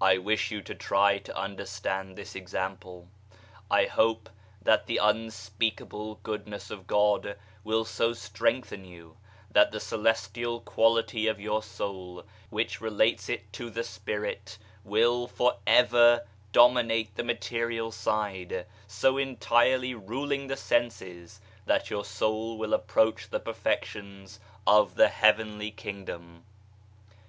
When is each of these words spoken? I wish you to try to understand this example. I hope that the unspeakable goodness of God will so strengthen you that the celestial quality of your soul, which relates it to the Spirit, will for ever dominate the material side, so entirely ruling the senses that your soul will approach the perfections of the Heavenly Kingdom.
I 0.00 0.18
wish 0.18 0.50
you 0.50 0.62
to 0.62 0.74
try 0.74 1.18
to 1.18 1.36
understand 1.40 2.16
this 2.18 2.34
example. 2.34 3.06
I 3.70 3.84
hope 3.86 4.28
that 4.60 4.86
the 4.86 4.96
unspeakable 4.96 6.16
goodness 6.24 6.72
of 6.72 6.88
God 6.88 7.36
will 7.62 7.84
so 7.84 8.14
strengthen 8.14 8.84
you 8.84 9.16
that 9.48 9.70
the 9.70 9.78
celestial 9.78 10.60
quality 10.60 11.28
of 11.28 11.38
your 11.38 11.62
soul, 11.62 12.24
which 12.50 12.80
relates 12.80 13.28
it 13.28 13.52
to 13.52 13.70
the 13.70 13.84
Spirit, 13.84 14.58
will 14.82 15.28
for 15.28 15.58
ever 15.68 16.26
dominate 16.50 17.14
the 17.14 17.22
material 17.22 17.92
side, 17.92 18.66
so 18.88 19.16
entirely 19.18 19.94
ruling 19.94 20.48
the 20.48 20.56
senses 20.56 21.40
that 21.64 21.90
your 21.90 22.04
soul 22.04 22.58
will 22.58 22.74
approach 22.74 23.30
the 23.30 23.38
perfections 23.38 24.40
of 24.66 24.96
the 24.96 25.06
Heavenly 25.10 25.70
Kingdom. 25.70 26.42